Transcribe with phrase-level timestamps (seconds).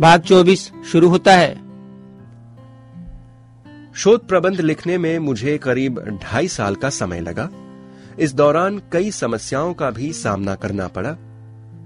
[0.00, 1.54] भाग 24 शुरू होता है।
[3.94, 7.50] शोध प्रबंध लिखने में मुझे करीब ढाई साल का समय लगा।
[8.18, 11.16] इस दौरान कई समस्याओं का भी सामना करना पड़ा।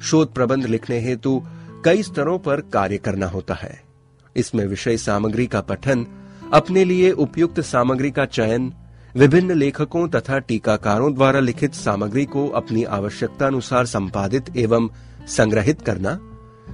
[0.03, 1.43] शोध प्रबंध लिखने हेतु
[1.85, 3.83] कई स्तरों पर कार्य करना होता है।
[4.37, 6.07] इसमें विषय सामग्री का पठन,
[6.53, 8.75] अपने लिए उपयुक्त सामग्री का चयन,
[9.17, 14.89] विभिन्न लेखकों तथा टीकाकारों द्वारा लिखित सामग्री को अपनी आवश्यकता अनुसार संपादित एवं
[15.27, 16.21] संग्रहित करना,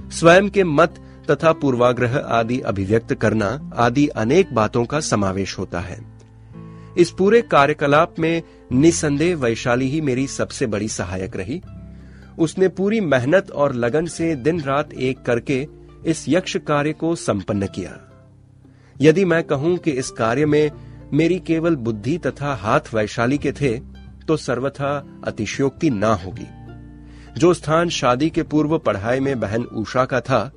[0.09, 5.99] स्वयं के मत तथा पूर्वाग्रह आदि अभिव्यक्त करना आदि अनेक बातों का समावेश होता है।
[6.97, 11.61] इस पूरे कार्यकलाप में निसंदेह वैशाली ही मेरी सबसे बड़ी सहायक रही।
[12.39, 15.65] उसने पूरी मेहनत और लगन से दिन रात एक करके
[16.05, 17.97] इस यक्ष कार्य को संपन्न किया।
[19.01, 20.71] यदि मैं कहूँ कि इस कार्य में
[21.13, 23.77] मेरी केवल बुद्धि तथा हाथ वैशाली के थे
[24.27, 24.91] तो सर्वथा
[25.23, 26.47] अतिशयोक्ति ना होगी।
[27.37, 30.51] जो स्थान शादी के पूर्व पढ़ाई में बहन उषा का था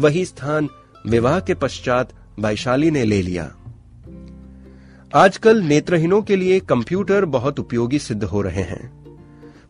[0.00, 0.68] वही स्थान
[1.06, 3.56] विवाह के पश्चात वैशाली ने ले लिया।
[5.14, 9.00] आजकल नेत्रहीनों के लिए कंप्यूटर बहुत उपयोगी सिद्ध हो रहे हैं।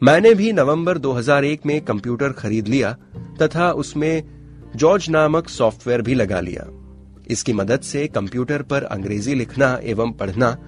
[0.02, 2.96] मैंने भी नवंबर 2001 में कंप्यूटर खरीद लिया
[3.42, 4.22] तथा उसमें
[4.76, 6.66] जॉर्ज नामक सॉफ्टवेयर भी लगा लिया।
[7.28, 10.58] इसकी मदद से कंप्यूटर पर अंग्रेज़ी लिखना एवं पढ़ना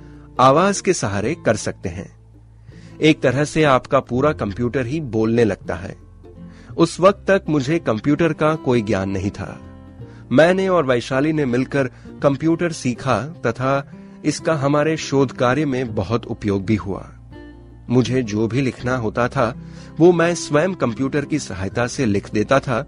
[0.40, 2.22] आवाज़ के सहारे कर सकते हैं।
[3.02, 6.11] एक तरह से आपका पूरा कंप्यूटर ही बोलने लगता है।
[6.76, 9.60] उस वक्त तक मुझे कंप्यूटर का कोई ज्ञान नहीं था।
[10.32, 11.86] मैंने और वैशाली ने मिलकर
[12.22, 13.92] कंप्यूटर सीखा तथा
[14.24, 17.08] इसका हमारे शोध कार्य में बहुत उपयोग भी हुआ।
[17.90, 19.54] मुझे जो भी लिखना होता था,
[20.00, 22.82] वो मैं स्वयं कंप्यूटर की सहायता से लिख देता था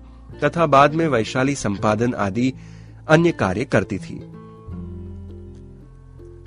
[0.44, 2.52] तथा बाद में वैशाली संपादन आदि
[3.08, 4.20] अन्य कार्य करती थी।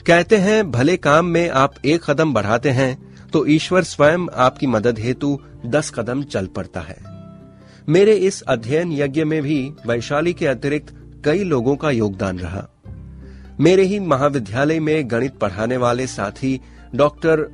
[0.08, 5.00] कहते हैं, भले काम में आप एक कदम बढ़ाते हैं तो ईश्वर स्वयं आपकी मदद
[5.00, 7.17] हेतु दस कदम चल पड़ता है।
[7.90, 12.68] मेरे इस अध्ययन यज्ञ में भी वैशाली के अतिरिक्त कई लोगों का योगदान रहा।
[13.60, 16.62] मेरे ही महाविद्यालय में गणित पढ़ाने वाले साथी
[16.96, 17.52] डॉक्टर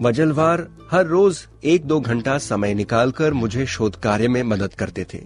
[0.00, 5.22] वजलवार हर रोज एक दो घंटा समय निकालकर मुझे शोध कार्य में मदद करते थे।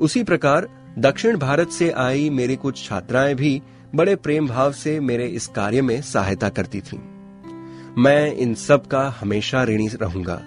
[0.00, 3.62] उसी प्रकार दक्षिण भारत से आई मेरी कुछ छात्राएँ भी
[3.94, 6.98] बड़े प्रेम भाव से मेरे इस कार्य में सहायता करती थीं।
[8.02, 10.42] मैं इन सब का हमेशा ऋणी रहूँगा।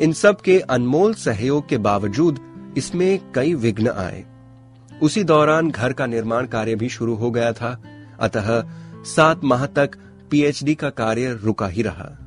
[0.00, 2.38] इन सब के अनमोल सहयोग के बावजूद
[2.76, 4.24] इसमें कई विघ्न आए।
[5.02, 7.82] उसी दौरान घर का निर्माण कार्य भी शुरू हो गया था।
[8.20, 8.64] अतः
[9.04, 9.90] सात माह तक
[10.30, 12.18] पीएचडी का कार्य रुका ही रहा।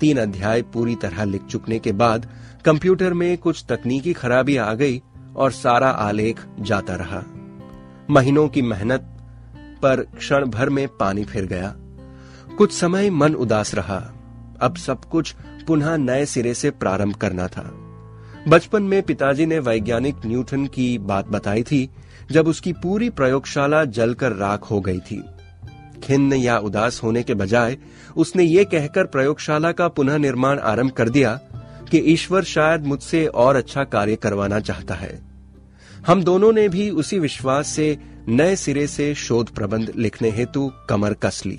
[0.00, 2.28] तीन अध्याय पूरी तरह लिख चुकने के बाद
[2.64, 5.02] कंप्यूटर में कुछ तकनीकी खराबी आ गई
[5.36, 7.22] और सारा आलेख जाता रहा।
[8.10, 9.00] महीनों की मेहनत
[9.82, 11.74] पर क्षण भर में पानी फिर गया।
[12.58, 14.12] कुछ समय मन उदास रहा।
[14.62, 15.34] अब सब कुछ
[15.66, 17.70] पुनः नए सिरे से प्रारंभ करना था।
[18.48, 21.90] बचपन में पिताजी ने वैज्ञानिक न्यूटन की बात बताई थी,
[22.30, 25.22] जब उसकी पूरी प्रयोगशाला जलकर राख हो गई थी।
[26.02, 27.76] खिन्न या उदास होने के बजाय
[28.16, 31.40] उसने ये कहकर प्रयोगशाला का पुनः निर्माण आरंभ कर दिया
[31.90, 35.22] कि ईश्वर शायद मुझसे और अच्छा कार्य करवाना चाहता है।
[36.06, 41.12] हम दोनों ने भी उसी विश्वास से नए सिरे से शोध प्रबंध लिखने हेतु कमर
[41.12, 41.58] कस ली।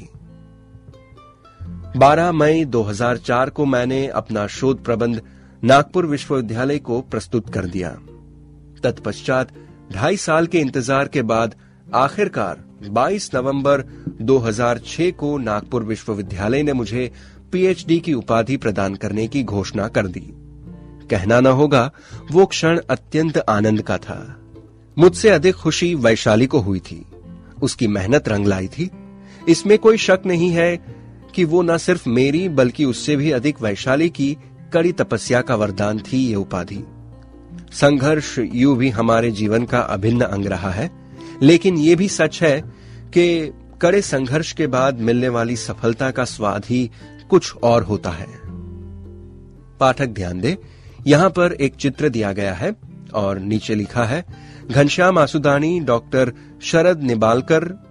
[1.97, 5.21] 12 मई 2004 को मैंने अपना शोध प्रबंध
[5.63, 7.89] नागपुर विश्वविद्यालय को प्रस्तुत कर दिया।
[8.83, 9.51] तत्पश्चात
[9.91, 11.55] ढाई साल के इंतज़ार के बाद
[11.93, 13.81] आखिरकार 22 नवंबर
[14.21, 17.11] 2006 को नागपुर विश्वविद्यालय ने मुझे
[17.51, 20.33] पीएचडी की उपाधि प्रदान करने की घोषणा कर दी।
[21.09, 21.91] कहना न होगा,
[22.31, 24.39] वो क्षण अत्यंत आनंद का था।
[24.97, 27.05] मुझसे अधिक खुशी वैशाली को हुई थी।
[27.61, 28.89] उसकी मेहनत रंग लाई थी।
[29.49, 31.00] इसमें कोई शक नहीं है
[31.35, 34.37] कि वो न सिर्फ़ मेरी, बल्कि उससे भी अधिक वैशाली की
[34.73, 36.83] कड़ी तपस्या का वरदान थी ये उपाधि।
[37.71, 40.91] संघर्ष यू भी हमारे जीवन का अभिन्न अंग रहा है।
[41.41, 42.61] लेकिन ये भी सच है
[43.13, 46.91] कि कड़े संघर्ष के बाद मिलने वाली सफलता का स्वाद ही
[47.29, 48.27] कुछ और होता है।
[49.77, 50.57] पाठक ध्यान दे,
[51.07, 52.75] यहाँ पर एक चित्र दिया गया है
[53.13, 54.25] और नीचे लिखा है,
[54.71, 57.90] घनश्याम आसुदानी, डॉक्टर शरद निबालकर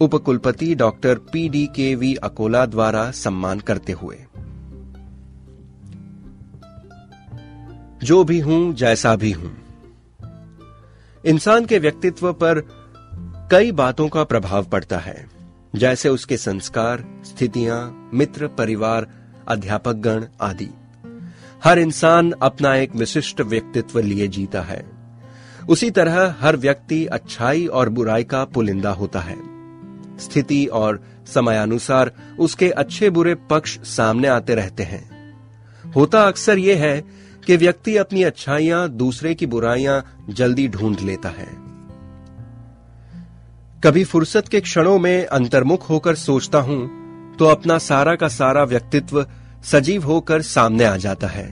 [0.00, 4.16] उपकुलपति doctor P D K V Akola द्वारा सम्मान करते हुए।
[8.04, 9.56] जो भी हूँ, जैसा भी हूँ।
[11.26, 12.60] इंसान के व्यक्तित्व पर
[13.50, 15.28] कई बातों का प्रभाव पड़ता है,
[15.76, 19.06] जैसे उसके संस्कार, स्थितियाँ, मित्र, परिवार
[19.48, 20.70] अध्यापक गण आदि।
[21.64, 24.90] हर इंसान अपना एक विशिष्ट व्यक्तित्व लिए जीता है।
[25.68, 29.57] उसी तरह हर व्यक्ति अच्छाई और बुराई का पुलिंदा होता है।
[30.20, 35.06] स्थिति और समयानुसार उसके अच्छे बुरे पक्ष सामने आते रहते हैं।
[35.84, 37.00] होता अक्सर यह है
[37.46, 41.46] कि व्यक्ति अपनी अच्छाइयाँ, दूसरे की बुराइयाँ जल्दी ढूंढ लेता है।
[43.84, 49.26] कभी फुर्सत के क्षणों में अंतर्मुख होकर सोचता हूँ तो अपना सारा का सारा व्यक्तित्व
[49.64, 51.46] सजीव होकर सामने आ जाता है।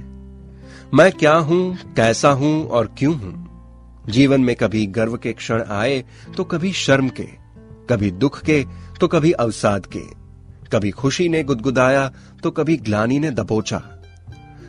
[0.94, 3.44] मैं क्या हूँ, कैसा हूँ और क्यों हूँ?
[4.08, 6.04] जीवन में कभी गर्व के क्षण आए
[6.36, 7.28] तो कभी शर्म के।
[7.90, 8.64] कभी दुख के
[9.00, 10.02] तो कभी अवसाद के।
[10.72, 12.12] कभी खुशी ने गुदगुदाया
[12.42, 13.82] तो कभी ग्लानी ने दबोचा।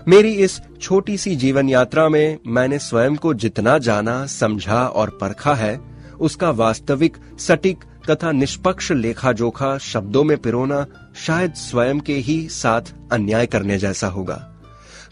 [0.07, 5.53] मेरी इस छोटी सी जीवन यात्रा में मैंने स्वयं को जितना जाना, समझा और परखा
[5.55, 5.79] है,
[6.19, 10.85] उसका वास्तविक, सटीक तथा निष्पक्ष लेखा जोखा शब्दों में पिरोना
[11.15, 12.81] शायद स्वयं के ही साथ
[13.11, 14.53] अन्याय करने जैसा होगा।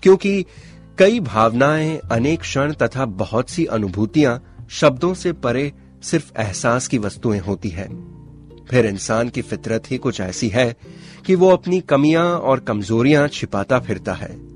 [0.04, 0.46] क्योंकि
[0.98, 7.40] कई भावनाएँ, अनेक क्षण तथा बहुत सी अनुभूतियाँ शब्दों से परे सिर्फ़ एहसास की वस्तुएँ
[7.40, 8.16] होती है।
[8.70, 10.76] फिर इंसान की फितरत ही कुछ ऐसी है
[11.26, 14.56] कि वो अपनी कमियाँ और कमजोरियाँ छिपाता फिरता है।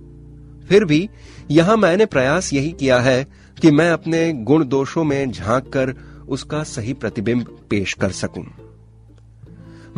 [0.66, 1.10] फिर भी
[1.52, 3.24] यहाँ मैंने प्रयास यही किया है
[3.62, 5.96] कि मैं अपने गुण दोषों में झाँक कर
[6.30, 8.46] उसका सही प्रतिबिंब पेश कर सकूँ।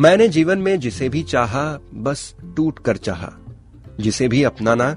[0.00, 3.32] मैंने जीवन में जिसे भी चाहा, बस टूट कर चाहा।
[4.00, 4.96] जिसे भी अपनाना,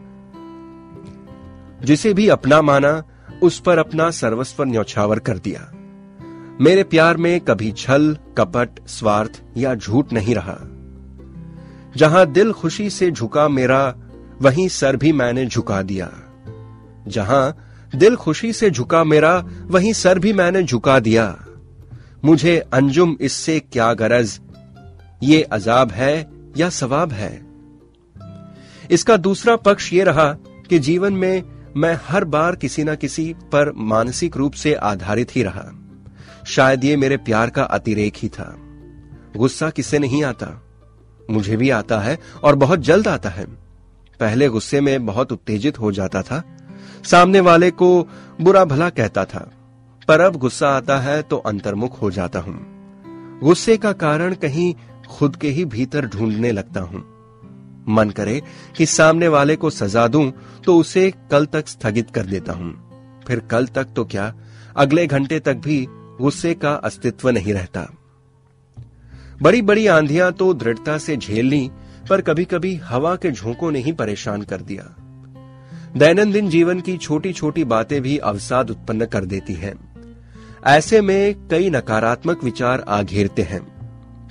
[1.86, 3.04] जिसे भी अपना माना,
[3.44, 5.72] उस पर अपना सर्वस्व न्यौछावर कर दिया।
[6.62, 10.58] मेरे प्यार में कभी छल, कपट, स्वार्थ या झूठ नहीं रहा।
[11.98, 13.96] जहाँ दिल खुशी से झुका मेरा,
[14.42, 16.12] वहीं सर भी मैंने झुका दिया।
[17.08, 17.58] जहाँ
[17.96, 21.46] दिल खुशी से झुका मेरा, वहीं सर भी मैंने झुका दिया।
[22.26, 24.40] मुझे अंजुम इससे क्या गरज?
[25.24, 27.46] ये अजाब है या सवाब है?
[28.92, 30.34] इसका दूसरा पक्ष ये रहा
[30.70, 31.44] कि जीवन में
[31.78, 35.82] मैं हर बार किसी न किसी पर मानसिक रूप से आधारित ही रहा।
[36.46, 38.56] शायद ये मेरे प्यार का अतिरेक ही था।
[39.38, 40.64] गुस्सा किसे नहीं आता?
[41.32, 43.46] मुझे भी आता है और बहुत जल्द आता है।
[44.20, 46.44] पहले गुस्से में बहुत उत्तेजित हो जाता था।
[47.04, 48.08] सामने वाले को
[48.42, 49.52] बुरा भला कहता था।
[50.08, 52.76] पर अब गुस्सा आता है तो अंतर्मुख हो जाता हूँ।
[53.40, 54.76] गुस्से का कारण कहीं
[55.10, 57.04] खुद के ही भीतर ढूँढने लगता हूँ।
[57.90, 58.42] मन करे
[58.78, 60.32] कि सामने वाले को सजा दूँ
[60.66, 62.74] तो उसे कल तक स्थगित कर देता हूँ।
[63.28, 64.34] फिर कल तक तो क्या?
[64.76, 65.88] अगले घंटे तक भी
[66.22, 67.94] गुस्से का अस्तित्व नहीं रहता।
[69.42, 71.72] बड़ी बड़ी आंधियाँ तो दृढ़ता से झेल ली,
[72.10, 74.96] पर कभी कभी हवा के झोंकों ने ही परेशान कर दिया।
[75.98, 79.96] दैनंदिन जीवन की छोटी छोटी बातें भी अवसाद उत्पन्न कर देती हैं।
[80.66, 83.76] ऐसे में कई नकारात्मक विचार आ घेरते हैं।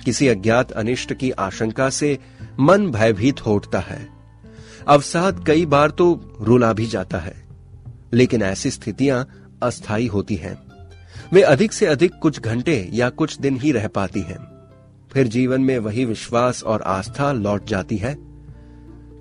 [0.05, 2.19] किसी अज्ञात अनिष्ट की आशंका से
[2.59, 4.09] मन भयभीत हो उठता है।
[4.87, 7.45] अवसाद कई बार तो रुला भी जाता है।
[8.13, 9.27] लेकिन ऐसी स्थितियाँ
[9.63, 10.64] अस्थायी होती हैं।
[11.35, 14.37] वे अधिक से अधिक कुछ घंटे या कुछ दिन ही रह पाती हैं।
[15.13, 18.15] फिर जीवन में वही विश्वास और आस्था लौट जाती है।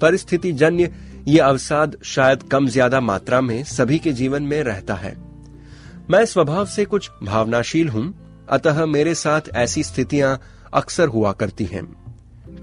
[0.01, 0.91] परिस्थिति जन्य,
[1.29, 5.17] ये अवसाद शायद कम ज़्यादा मात्रा में सभी के जीवन में रहता है।
[6.11, 8.15] मैं स्वभाव से कुछ भावनाशील हूँ,
[8.49, 10.41] अतः मेरे साथ ऐसी स्थितियाँ
[10.75, 11.85] अक्सर हुआ करती हैं।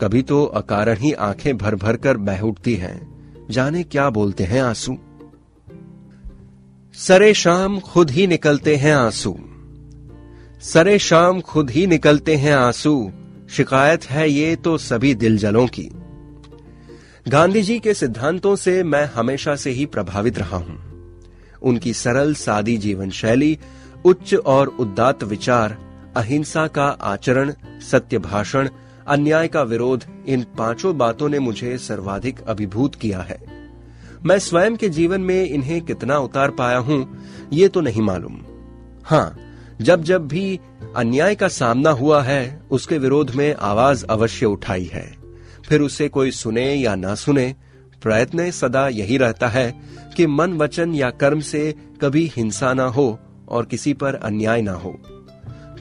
[0.01, 4.61] कभी तो अकारण ही आँखें भर भर कर बह उठती हैं। जाने क्या बोलते हैं
[4.61, 4.97] आँसू?
[6.93, 9.39] सरे शाम खुद ही निकलते हैं आँसू।
[10.61, 13.11] सरे शाम खुद ही निकलते हैं आँसू,
[13.49, 15.89] शिकायत है ये तो सभी दिल जलों की।
[17.27, 20.79] गांधी जी के सिद्धांतों से मैं हमेशा से ही प्रभावित रहा हूँ।
[21.61, 23.57] उनकी सरल सादी जीवन शैली,
[24.05, 25.77] उच्च और उदात्त विचार,
[26.15, 27.53] अहिंसा का आचरण,
[27.91, 28.69] सत्य भाषण,
[29.07, 33.60] अन्याय का विरोध, इन पाँचों बातों ने मुझे सर्वाधिक अभिभूत किया है।
[34.25, 38.41] मैं स्वयं के जीवन में इन्हें कितना उतार पाया हूँ, ये तो नहीं मालूम।
[39.03, 39.37] हाँ
[39.81, 40.59] जब जब भी
[40.95, 45.17] अन्याय का सामना हुआ है, उसके विरोध में आवाज़ अवश्य उठाई है।
[45.69, 47.55] फिर उसे कोई सुने या ना सुने,
[48.03, 49.81] प्रयत्न सदा यही रहता है
[50.17, 54.73] कि मन वचन या कर्म से कभी हिंसा ना हो और किसी पर अन्याय ना
[54.73, 54.99] हो।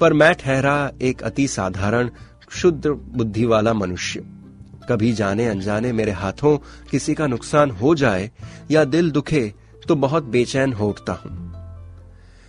[0.00, 2.11] पर मैं ठहरा एक अति साधारण,
[2.50, 4.39] शुद्ध बुद्धि वाला मनुष्य।
[4.90, 6.56] कभी जाने अनजाने मेरे हाथों
[6.90, 8.30] किसी का नुकसान हो जाए
[8.70, 9.52] या दिल दुखे
[9.88, 11.38] तो बहुत बेचैन हो उठता हूँ।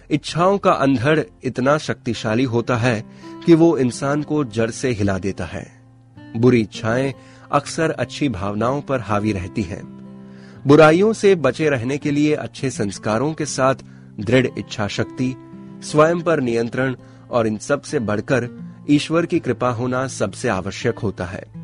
[0.10, 3.03] इच्छाओं का अंधड़ इतना शक्तिशाली होता है
[3.45, 5.65] कि वो इंसान को जड़ से हिला देता है।
[6.38, 7.13] बुरी इच्छाएँ
[7.51, 9.83] अक्सर अच्छी भावनाओं पर हावी रहती हैं।
[10.67, 13.75] बुराइयों से बचे रहने के लिए अच्छे संस्कारों के साथ
[14.19, 15.33] दृढ़ इच्छा शक्ति
[15.83, 16.95] स्वयं पर नियंत्रण
[17.31, 18.50] और इन सबसे बढ़कर
[18.89, 21.61] ईश्वर की कृपा होना सबसे आवश्यक होता है।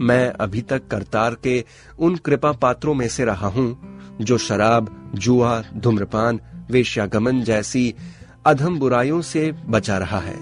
[0.00, 1.64] मैं अभी तक करतार के
[1.98, 6.40] उन कृपा पात्रों में से रहा हूँ, जो शराब, जुआ, धूम्रपान,
[6.70, 7.94] वेश्यागमन जैसी
[8.46, 10.36] अधम बुराइयों से बचा रहा है।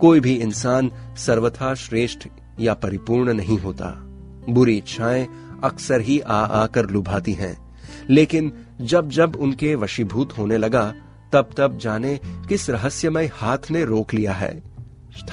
[0.00, 2.28] कोई भी इंसान सर्वथा श्रेष्ठ
[2.60, 4.04] या परिपूर्ण नहीं होता।
[4.48, 5.28] बुरी इच्छाएँ
[5.64, 7.76] अक्सर ही आ आकर लुभाती हैं।
[8.10, 10.94] लेकिन जब जब उनके वशीभूत होने लगा,
[11.32, 14.62] तब तब जाने किस रहस्यमय हाथ ने रोक लिया है,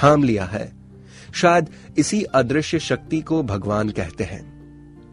[0.04, 0.85] थाम लिया है।
[1.36, 4.44] शायद इसी अदृश्य शक्ति को भगवान कहते हैं।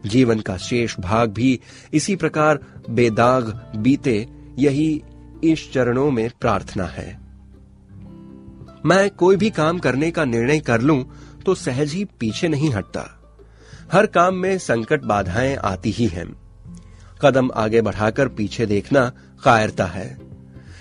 [0.05, 1.59] जीवन का शेष भाग भी
[1.93, 4.27] इसी प्रकार बेदाग बीते
[4.59, 5.03] यही
[5.43, 7.07] इस चरणों में प्रार्थना है।
[8.85, 11.03] मैं कोई भी काम करने का निर्णय कर लूँ
[11.45, 13.05] तो सहज ही पीछे नहीं हटता।
[13.91, 16.27] हर काम में संकट बाधाएँ आती ही हैं।
[17.21, 19.11] कदम आगे बढ़ाकर पीछे देखना
[19.43, 20.17] कायरता है।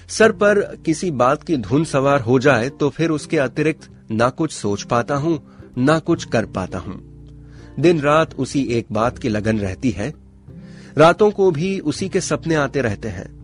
[0.08, 4.52] सर पर किसी बात की धुन सवार हो जाए तो फिर उसके अतिरिक्त ना कुछ
[4.52, 7.12] सोच पाता हूँ, ना कुछ कर पाता हूँ।
[7.80, 10.14] दिन रात उसी एक बात की लगन रहती है।
[10.98, 13.42] रातों को भी उसी के सपने आते रहते हैं।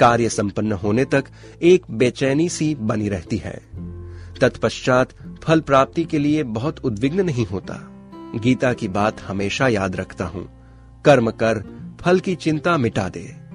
[0.00, 1.24] कार्य संपन्न होने तक
[1.62, 3.60] एक बेचैनी सी बनी रहती है।
[4.40, 5.08] तत्पश्चात
[5.42, 7.74] फल प्राप्ति के लिए बहुत उद्विग्न नहीं होता।
[8.36, 10.48] गीता की बात हमेशा याद रखता हूँ।
[11.04, 11.64] कर्म कर,
[12.00, 13.46] फल की चिंता मिटा दे।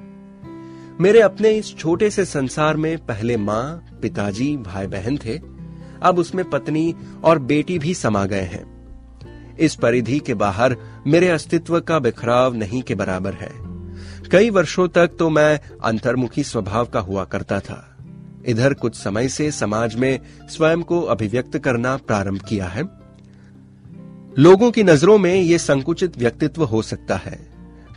[1.04, 5.61] मेरे अपने इस छोटे से संसार में पहले माँ, पिताजी भाई बहन थे।
[6.04, 6.94] अब उसमें पत्नी
[7.24, 8.66] और बेटी भी समा गए हैं।
[9.58, 10.76] इस परिधि के बाहर
[11.08, 13.52] मेरे अस्तित्व का बिखराव नहीं के बराबर है।
[14.32, 17.88] कई वर्षों तक तो मैं अंतर्मुखी स्वभाव का हुआ करता था।
[18.48, 22.84] इधर कुछ समय से समाज में स्वयं को अभिव्यक्त करना प्रारंभ किया है।
[24.40, 27.40] लोगों की नज़रों में यह संकुचित व्यक्तित्व हो सकता है,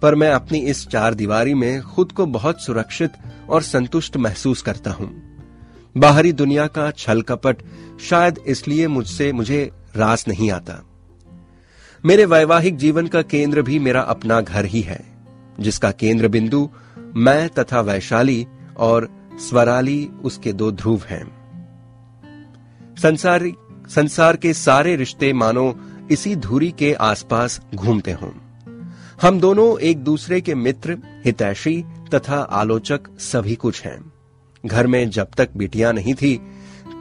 [0.03, 3.13] पर मैं अपनी इस चार दीवारी में खुद को बहुत सुरक्षित
[3.49, 5.34] और संतुष्ट महसूस करता हूँ।
[5.97, 7.57] बाहरी दुनिया का छल कपट
[8.01, 10.85] शायद इसलिए मुझसे, मुझे रास नहीं आता।
[12.07, 15.05] मेरे वैवाहिक जीवन का केंद्र भी मेरा अपना घर ही है,
[15.61, 16.71] जिसका केंद्र बिंदु
[17.17, 18.47] मैं तथा वैशाली
[18.77, 19.09] और
[19.39, 21.35] स्वराली उसके दो ध्रुव हैं।
[23.03, 23.53] संसार
[23.89, 28.31] संसार के सारे रिश्ते मानो इसी धुरी के आसपास घूमते हों।
[29.23, 31.85] हम दोनों एक दूसरे के मित्र, हितैषी
[32.15, 34.14] तथा आलोचक सभी कुछ हैं।
[34.65, 36.37] घर में जब तक बिटिया नहीं थी,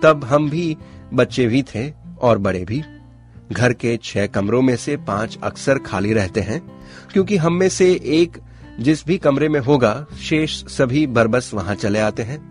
[0.03, 0.75] तब हम भी
[1.13, 1.89] बच्चे भी थे
[2.21, 2.81] और बड़े भी।
[3.51, 6.61] घर के छह कमरों में से पाँच अक्सर खाली रहते हैं,
[7.13, 8.37] क्योंकि हम में से एक
[8.79, 12.41] जिस भी कमरे में होगा, शेष सभी बरबस वहाँ चले आते हैं।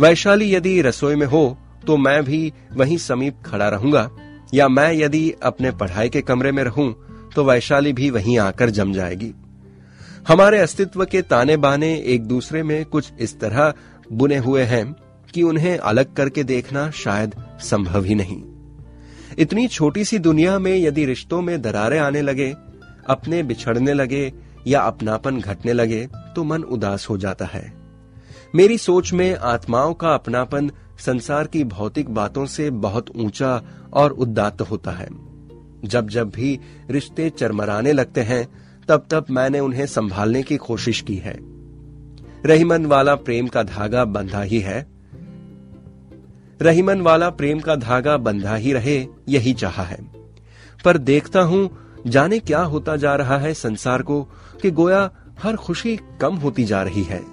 [0.00, 4.08] वैशाली यदि रसोई में हो तो मैं भी वहीं समीप खड़ा रहूँगा,
[4.54, 6.94] या मैं यदि अपने पढ़ाई के कमरे में रहूँ
[7.34, 9.32] तो वैशाली भी वहीं आकर जम जाएगी।
[10.28, 13.72] हमारे अस्तित्व के ताने बाने एक दूसरे में कुछ इस तरह
[14.12, 14.94] बुने हुए हैं
[15.34, 18.42] कि उन्हें अलग करके देखना शायद संभव ही नहीं।
[19.38, 22.54] इतनी छोटी सी दुनिया में यदि रिश्तों में दरारें आने लगे,
[23.06, 24.32] अपने बिछड़ने लगे
[24.66, 27.72] या अपनापन घटने लगे तो मन उदास हो जाता है।
[28.54, 33.62] मेरी सोच में आत्माओं का अपनापन संसार की भौतिक बातों से बहुत ऊँचा
[33.92, 35.08] और उदात्त होता है।
[35.84, 36.58] जब जब भी
[36.90, 38.48] रिश्ते चरमराने लगते हैं,
[38.88, 41.57] तब तब मैंने उन्हें संभालने की कोशिश की है।
[42.46, 44.86] रहीमन वाला प्रेम का धागा बंधा ही है।
[46.62, 49.98] रहीमन वाला प्रेम का धागा बंधा ही रहे, यही चाहा है।
[50.84, 54.22] पर देखता हूँ, जाने क्या होता जा रहा है संसार को,
[54.62, 55.10] कि गोया
[55.42, 57.24] हर खुशी कम होती जा रही है।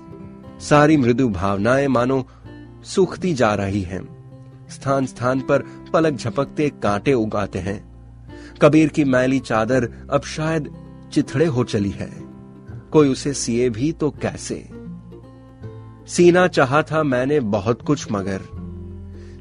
[0.60, 2.28] सारी मृदु भावनाएँ मानो
[2.84, 4.16] सूखती जा रही हैं।
[4.70, 7.96] स्थान स्थान पर पलक झपकते कांटे उगाते हैं।
[8.62, 10.76] कबीर की मैली चादर अब शायद
[11.14, 12.12] चिथड़े हो चली है।
[12.92, 14.85] कोई उसे सिए भी तो कैसे?
[16.08, 18.42] सीना चाहा था मैंने बहुत कुछ मगर।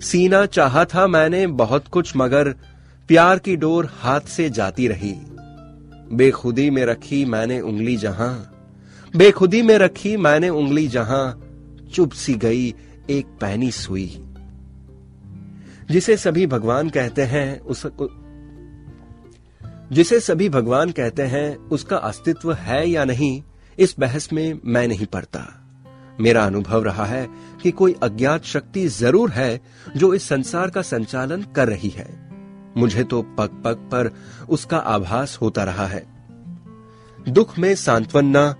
[0.01, 2.53] सीना चाहा था मैंने बहुत कुछ मगर,
[3.09, 5.15] प्यार की डोर हाथ से जाती रही।
[6.13, 8.51] बेखुदी में रखी मैंने उंगली जहाँ।
[9.17, 11.41] बेखुदी में रखी मैंने उंगली जहाँ,
[11.95, 12.75] चुप सी गई
[13.11, 14.25] एक पैनी सुई।
[15.91, 17.87] जिसे सभी भगवान कहते हैं, उस
[19.93, 23.43] जिसे सभी भगवान कहते हैं, उसका अस्तित्व है या नहीं,
[23.79, 25.61] इस बहस में मैं नहीं पढ़ता
[26.21, 27.29] मेरा अनुभव रहा है
[27.63, 29.61] कि कोई अज्ञात शक्ति ज़रूर है
[29.97, 32.31] जो इस संसार का संचालन कर रही है।
[32.77, 34.15] मुझे तो पग पग पर
[34.49, 36.07] उसका आभास होता रहा है।
[37.29, 38.57] दुख में सांत्वना,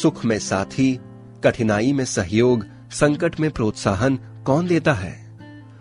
[0.00, 1.00] सुख में साथी,
[1.44, 5.36] कठिनाई में सहयोग, संकट में प्रोत्साहन कौन देता है?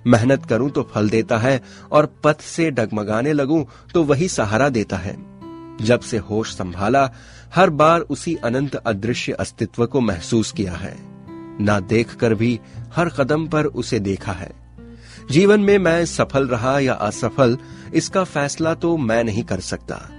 [0.08, 4.98] मेहनत करूँ तो फल देता है और पथ से डगमगाने लगूं तो वही सहारा देता
[4.98, 5.32] है।
[5.82, 7.12] जब से होश संभाला,
[7.56, 11.11] हर बार उसी अनंत अदृश्य अस्तित्व को महसूस किया है।
[11.60, 12.60] ना देखकर भी
[12.96, 14.52] हर कदम पर उसे देखा है।
[15.32, 17.58] जीवन में मैं सफल रहा या असफल,
[17.94, 20.10] इसका फैसला तो मैं नहीं कर सकता।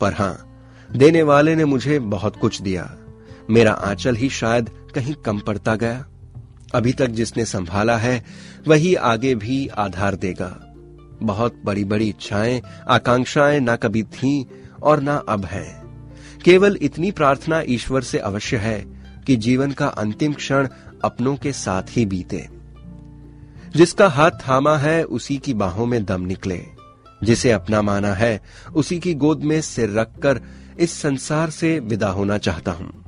[0.00, 0.44] पर हाँ,
[0.92, 2.96] देने वाले ने मुझे बहुत कुछ दिया।
[3.50, 6.06] मेरा आंचल ही शायद कहीं कम पड़ता गया।
[6.74, 8.24] अभी तक जिसने संभाला है,
[8.68, 10.74] वही आगे भी आधार देगा।
[11.22, 14.44] बहुत बड़ी बड़ी इच्छाएँ, आकांक्षाएँ ना कभी थीं
[14.82, 15.88] और ना अब हैं।
[16.44, 18.97] केवल इतनी प्रार्थना ईश्वर से अवश्य है
[19.28, 20.68] कि जीवन का अंतिम क्षण
[21.04, 22.48] अपनों के साथ ही बीते।
[23.76, 26.64] जिसका हाथ थामा है, उसी की बाहों में दम निकले।
[27.22, 28.42] जिसे अपना माना है,
[28.74, 30.40] उसी की गोद में सिर रखकर
[30.78, 33.04] इस संसार से विदा होना चाहता हूँ।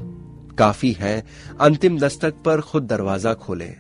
[0.59, 1.27] काफ़ी है,
[1.61, 3.75] अंतिम दस्तक पर खुद दरवाज़ा खोले।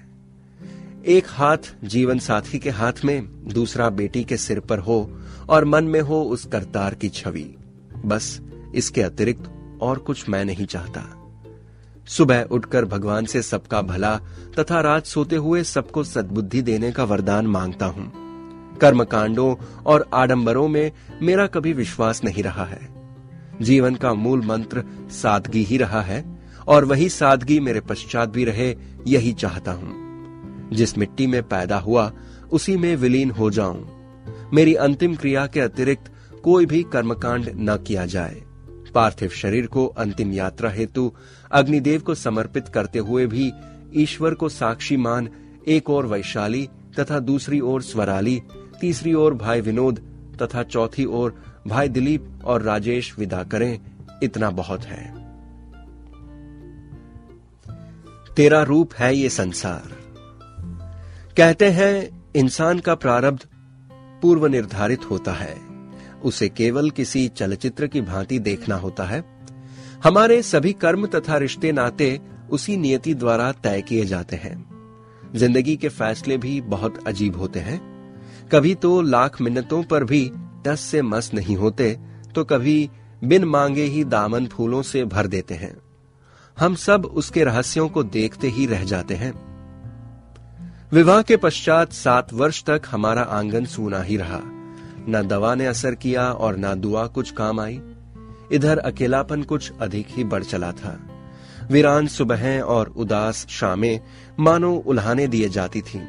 [1.06, 5.84] एक हाथ जीवन साथी के हाथ में, दूसरा बेटी के सिर पर हो और मन
[5.84, 7.56] में हो उस करतार की छवि।
[8.06, 8.40] बस,
[8.74, 11.16] इसके अतिरिक्त और कुछ मैं नहीं चाहता।
[12.16, 14.16] सुबह उठकर भगवान से सबका भला
[14.58, 18.12] तथा रात सोते हुए सबको सद्बुद्धि देने का वरदान माँगता हूँ।
[18.78, 22.88] कर्म कर्मकांडों और आडंबरों में मेरा कभी विश्वास नहीं रहा है।
[23.62, 26.38] जीवन का मूल मंत्र सादगी ही रहा है
[26.68, 28.76] और वही सादगी मेरे पश्चात भी रहे,
[29.06, 29.92] यही चाहता हूँ।
[30.72, 32.12] जिस मिट्टी में पैदा हुआ,
[32.52, 33.88] उसी में विलीन हो जाऊँ।
[34.54, 36.12] मेरी अंतिम क्रिया के अतिरिक्त
[36.44, 38.42] कोई भी कर्मकांड न किया जाए।
[38.94, 41.12] पार्थिव शरीर को अंतिम यात्रा हेतु
[41.52, 43.52] अग्निदेव को समर्पित करते हुए भी
[43.94, 45.28] ईश्वर को साक्षी मान
[45.68, 48.42] एक और वैशाली तथा दूसरी ओर स्वराली,
[48.80, 50.02] तीसरी ओर भाई विनोद
[50.42, 53.80] तथा चौथी ओर भाई दिलीप और राजेश विदा करें।
[54.22, 55.20] इतना बहुत है।
[58.36, 60.00] तेरा रूप है ये संसार।
[61.36, 63.46] कहते हैं, इंसान का प्रारब्ध
[64.22, 65.56] पूर्व निर्धारित होता है।
[66.24, 69.39] उसे केवल किसी चलचित्र की भांति देखना होता है।
[70.02, 72.18] हमारे सभी कर्म तथा रिश्ते नाते
[72.50, 74.54] उसी नियति द्वारा तय किए जाते हैं।
[75.34, 77.80] ज़िंदगी के फैसले भी बहुत अजीब होते हैं।
[78.52, 80.30] कभी तो लाख मिन्नतों पर भी
[80.66, 81.92] टस से मस नहीं होते
[82.34, 82.88] तो कभी
[83.22, 85.76] बिन मांगे ही दामन फूलों से भर देते हैं।
[86.56, 89.32] हम सब उसके रहस्यों को देखते ही रह जाते हैं।
[90.92, 94.40] विवाह के पश्चात सात वर्ष तक हमारा आँगन सूना ही रहा।
[95.08, 97.80] न दवा ने असर किया और न दुआ कुछ काम आई।
[98.52, 101.00] इधर अकेलापन कुछ अधिक ही बढ़ चला था।
[101.70, 104.00] वीरान सुबह और उदास शामें
[104.40, 106.06] मानो उल्हाने दिए जाती थीं।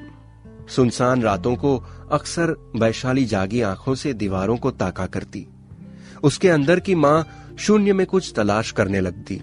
[0.69, 1.77] सुनसान रातों को
[2.11, 5.47] अक्सर वैशाली जागी आँखों से दीवारों को ताका करती।
[6.23, 7.27] उसके अंदर की माँ
[7.59, 9.41] शून्य में कुछ तलाश करने लगती।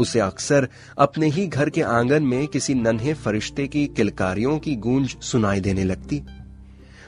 [0.00, 5.16] उसे अक्सर अपने ही घर के आँगन में किसी नन्हे फरिश्ते की किलकारियों की गूंज
[5.20, 6.22] सुनाई देने लगती।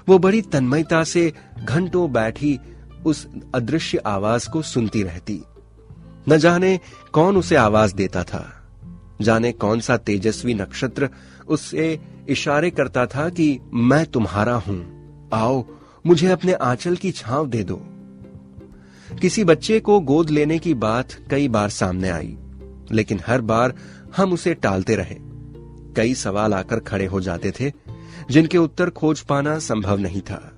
[0.09, 1.33] वो बड़ी तन्मयता से
[1.65, 2.61] घंटों बैठी
[3.07, 5.43] उस अदृश्य आवाज़ को सुनती रहती।
[6.29, 6.81] न जाने
[7.13, 8.61] कौन उसे आवाज़ देता था।
[9.21, 11.09] जाने कौन सा तेजस्वी नक्षत्र
[11.49, 14.95] उससे इशारे करता था कि मैं तुम्हारा हूँ।
[15.35, 15.65] आओ,
[16.07, 17.83] मुझे अपने आंचल की छांव दे दो।
[19.21, 22.39] किसी बच्चे को गोद लेने की बात कई बार सामने आई,
[22.93, 23.75] लेकिन हर बार
[24.17, 25.17] हम उसे टालते रहे।
[25.97, 27.73] कई सवाल आकर खड़े हो जाते थे,
[28.31, 30.54] जिनके उत्तर खोज पाना संभव नहीं था।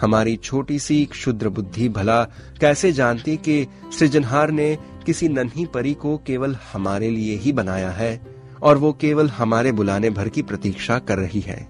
[0.00, 2.22] हमारी छोटी सी क्षुद्र बुद्धि भला
[2.60, 3.66] कैसे जानती कि
[3.98, 8.20] सृजनहार ने किसी नन्ही परी को केवल हमारे लिए ही बनाया है
[8.62, 11.68] और वो केवल हमारे बुलाने भर की प्रतीक्षा कर रही है।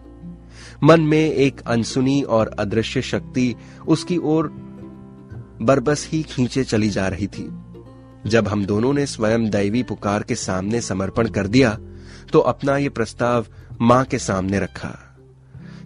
[0.82, 3.54] मन में एक अनसुनी और अदृश्य शक्ति
[3.88, 4.48] उसकी ओर
[5.62, 7.48] बरबस ही खींचे चली जा रही थी।
[8.26, 11.78] जब हम दोनों ने स्वयं दैवी पुकार के सामने समर्पण कर दिया
[12.32, 13.46] तो अपना ये प्रस्ताव
[13.80, 15.09] माँ के सामने रखा।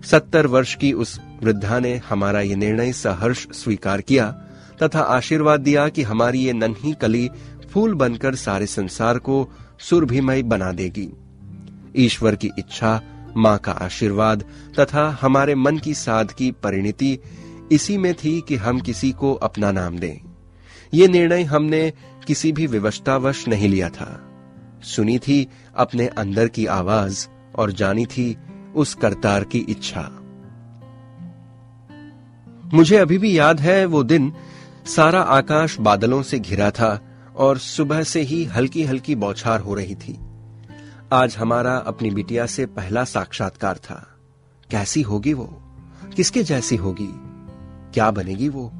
[0.05, 4.31] सत्तर वर्ष की उस वृद्धा ने हमारा ये निर्णय सहर्ष स्वीकार किया
[4.83, 7.31] तथा आशीर्वाद दिया कि हमारी ये नन्ही कली
[7.73, 11.09] फूल बनकर सारे संसार को सुरभिमय बना देगी।
[11.97, 13.03] ईश्वर की इच्छा,
[13.37, 14.45] माँ का आशीर्वाद
[14.81, 17.19] तथा हमारे मन की साध की परिणति
[17.73, 20.17] इसी में थी कि हम किसी को अपना नाम दें।
[20.95, 21.93] ये निर्णय हमने
[22.27, 24.31] किसी भी विवशतावश नहीं लिया था।
[24.83, 28.37] सुनी थी अपने अंदर की आवाज़ और जानी थी
[28.77, 30.11] उस करतार की इच्छा।
[32.75, 34.33] मुझे अभी भी याद है वो दिन
[34.87, 37.01] सारा आकाश बादलों से घिरा था
[37.37, 40.19] और सुबह से ही हल्की हल्की बौछार हो रही थी।
[41.13, 44.17] आज हमारा अपनी बिटिया से पहला साक्षात्कार था।
[44.71, 45.63] कैसी होगी वो?
[46.17, 47.09] किसके जैसी होगी?
[47.95, 48.73] क्या बनेगी वो?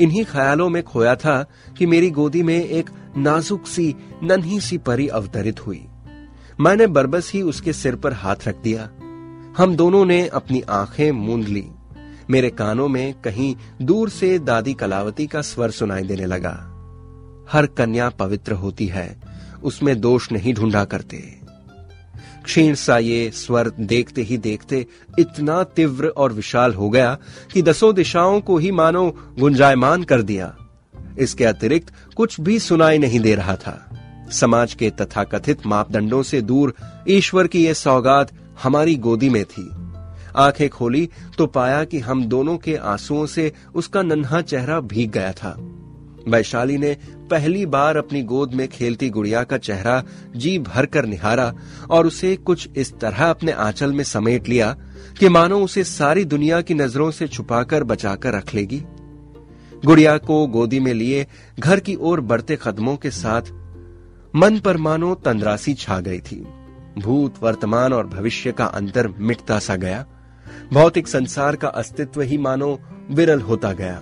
[0.00, 1.46] इन्हीं ख्यालों में खोया था
[1.78, 5.88] कि मेरी गोदी में एक नाजुक सी, नन्ही सी परी अवतरित हुई।
[6.60, 8.90] मैंने बरबस ही उसके सिर पर हाथ रख दिया।
[9.56, 11.66] हम दोनों ने अपनी आँखें मूंद ली।
[12.30, 16.66] मेरे कानों में कहीं दूर से दादी कलावती का स्वर सुनाई देने लगा।
[17.52, 19.20] हर कन्या पवित्र होती है,
[19.62, 21.40] उसमें दोष नहीं ढूंढा करते।
[22.44, 24.86] क्षीण सा ये स्वर देखते ही देखते
[25.18, 27.18] इतना तीव्र और विशाल हो गया
[27.52, 30.56] कि दसों दिशाओं को ही मानो गुंजायमान कर दिया।
[31.18, 33.86] इसके अतिरिक्त कुछ भी सुनाई नहीं दे रहा था।
[34.32, 36.74] समाज के तथाकथित मापदंडों से दूर
[37.08, 38.30] ईश्वर की यह सौगात
[38.62, 39.70] हमारी गोदी में थी।
[40.36, 45.32] आँखें खोली तो पाया कि हम दोनों के आंसुओं से उसका नन्हा चेहरा भीग गया
[45.32, 45.56] था।
[46.28, 46.96] वैशाली ने
[47.30, 50.02] पहली बार अपनी गोद में खेलती गुड़िया का चेहरा
[50.36, 51.54] जी भर कर निहारा
[51.90, 54.76] और उसे कुछ इस तरह अपने आंचल में समेट लिया
[55.18, 58.82] कि मानो उसे सारी दुनिया की नज़रों से छुपाकर बचाकर रख लेगी।
[59.84, 61.26] गुड़िया को गोदी में लिए
[61.58, 63.42] घर की ओर बढ़ते कदमों के साथ
[64.36, 66.46] मन पर मानो तंद्रासी छा गई थी।
[67.00, 70.06] भूत, वर्तमान और भविष्य का अंतर मिटता सा गया।
[70.72, 74.00] भौतिक संसार का अस्तित्व ही मानो विरल होता गया।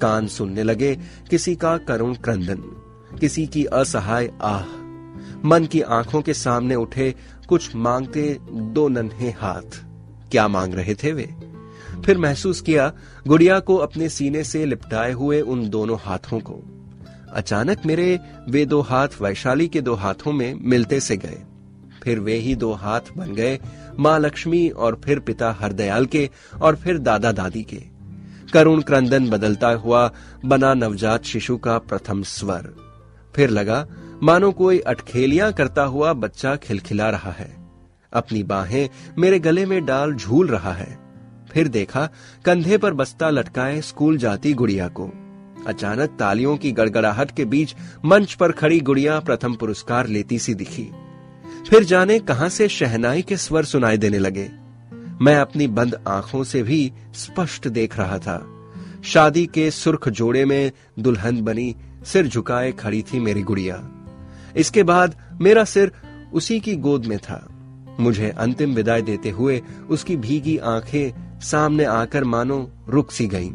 [0.00, 0.98] कान सुनने लगे
[1.30, 2.58] किसी का करुण क्रंदन,
[3.20, 4.84] किसी की असहाय आह।
[5.44, 7.14] मन की आँखों के सामने उठे
[7.48, 9.84] कुछ मांगते दो नन्हे हाथ।
[10.30, 11.34] क्या मांग रहे थे वे?
[12.06, 12.92] फिर महसूस किया,
[13.26, 16.60] गुड़िया को अपने सीने से लिपटाए हुए उन दोनों हाथों को।
[17.32, 21.42] अचानक मेरे वे दो हाथ वैशाली के दो हाथों में मिलते से गए।
[22.04, 23.58] फिर वे ही दो हाथ बन गए,
[23.98, 26.30] माँ लक्ष्मी और फिर पिता हरदयाल के
[26.62, 27.82] और फिर दादा दादी के।
[28.52, 30.12] करुण क्रंदन बदलता हुआ
[30.44, 32.74] बना नवजात शिशु का प्रथम स्वर।
[33.34, 33.86] फिर लगा,
[34.22, 37.56] मानो कोई अटखेलियाँ करता हुआ बच्चा खिलखिला रहा है।
[38.12, 38.88] अपनी बाहें
[39.18, 40.98] मेरे गले में डाल झूल रहा है।
[41.52, 42.08] फिर देखा,
[42.44, 45.10] कंधे पर बस्ता लटकाए स्कूल जाती गुड़िया को।
[45.66, 50.90] अचानक तालियों की गड़गड़ाहट के बीच मंच पर खड़ी गुड़िया प्रथम पुरस्कार लेती सी दिखी।
[51.70, 54.50] फिर जाने कहाँ से शहनाई के स्वर सुनाई देने लगे।
[55.22, 58.46] मैं अपनी बंद आँखों से भी स्पष्ट देख रहा था।
[59.04, 63.90] शादी के सुर्ख जोड़े में दुल्हन बनी, सिर झुकाए खड़ी थी मेरी गुड़िया।
[64.56, 65.92] इसके बाद मेरा सिर
[66.32, 67.48] उसी की गोद में था।
[68.00, 73.50] मुझे अंतिम विदाई देते हुए उसकी भीगी आँखें सामने आकर मानो रुक सी गईं।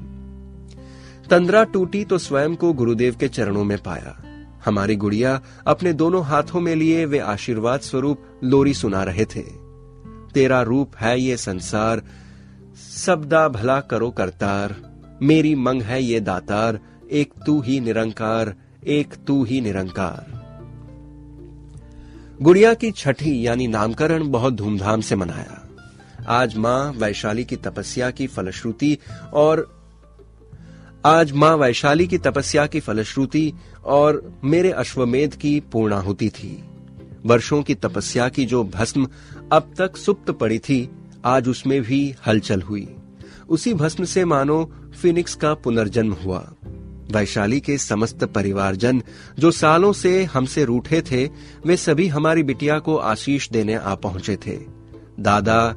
[1.29, 4.28] तंद्रा टूटी तो स्वयं को गुरुदेव के चरणों में पाया।
[4.65, 9.43] हमारी गुड़िया अपने दोनों हाथों में लिए वे आशीर्वाद स्वरूप लोरी सुना रहे थे।
[10.33, 12.01] तेरा रूप है ये संसार,
[12.97, 14.75] सबदा भला करो करतार।
[15.21, 16.79] मेरी मंग है ये दातार,
[17.11, 18.55] एक तू ही निरंकार,
[18.87, 20.39] एक तू ही निरंकार।
[22.41, 25.65] गुड़िया की छठी यानी नामकरण बहुत धूमधाम से मनाया।
[26.27, 28.97] आज माँ वैशाली की तपस्या की फलश्रुति
[29.33, 29.78] और
[31.05, 33.53] आज माँ वैशाली की तपस्या की फलश्रुति
[33.85, 36.63] और मेरे अश्वमेध की पूर्णाहुति थी।
[37.25, 39.07] वर्षों की तपस्या की जो भस्म
[39.51, 40.89] अब तक सुप्त पड़ी थी,
[41.25, 42.95] आज उसमें भी हलचल हुई।
[43.49, 46.53] उसी भस्म से मानो फिनिक्स का पुनर्जन्म हुआ।
[47.11, 49.03] वैशाली के समस्त परिवारजन
[49.39, 51.29] जो सालों से हमसे रूठे थे,
[51.65, 54.59] वे सभी हमारी बिटिया को आशीष देने आ पहुँचे थे।
[55.19, 55.75] दादा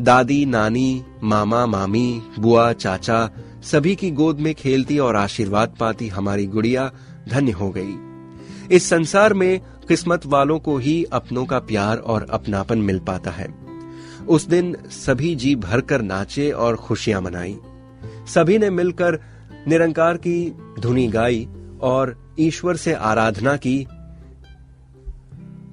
[0.00, 3.30] दादी, नानी, मामा, मामी, बुआ, चाचा
[3.62, 6.92] सभी की गोद में खेलती और आशीर्वाद पाती हमारी गुड़िया
[7.28, 7.94] धन्य हो गई।
[8.76, 13.54] इस संसार में किस्मत वालों को ही अपनों का प्यार और अपनापन मिल पाता है।
[14.28, 17.58] उस दिन सभी जी भरकर नाचे और खुशियाँ मनाई।
[18.34, 19.18] सभी ने मिलकर
[19.68, 21.48] निरंकार की धुनी गाई
[21.80, 23.86] और ईश्वर से आराधना की,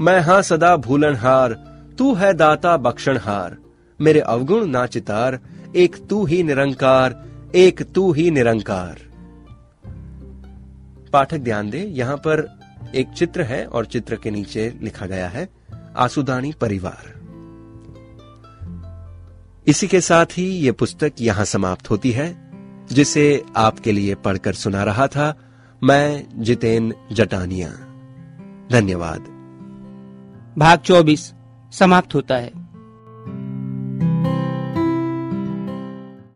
[0.01, 1.53] मैं हाँ सदा भूलनहार,
[1.97, 3.57] तू है दाता बख्शणहार
[4.01, 5.39] मेरे अवगुण नाचितार,
[5.75, 8.97] एक तू ही निरंकार, एक तू ही निरंकार।
[11.13, 12.59] पाठक ध्यान दे, यहाँ पर
[12.95, 15.49] एक चित्र है और चित्र के नीचे लिखा गया है,
[15.97, 17.17] आसुदानी परिवार।
[19.67, 22.51] इसी के साथ ही ये पुस्तक यहाँ समाप्त होती है,
[22.91, 25.39] जिसे आपके लिए पढ़कर सुना रहा था
[25.83, 27.69] मैं, जितेन जटानिया।
[28.71, 29.19] धन्यवाद।
[30.57, 31.33] भाग 24
[31.71, 32.66] समाप्त होता है।